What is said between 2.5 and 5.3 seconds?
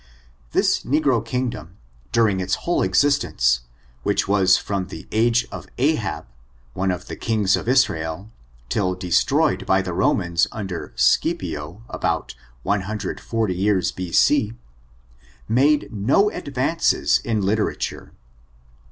whole existence, which was from the ^, I ORIGIN, CHARACTER, AND